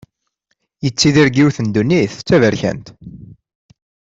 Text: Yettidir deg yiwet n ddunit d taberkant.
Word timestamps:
Yettidir 0.83 1.27
deg 1.29 1.35
yiwet 1.37 1.57
n 1.61 1.67
ddunit 1.69 2.13
d 2.17 2.21
taberkant. 2.27 2.87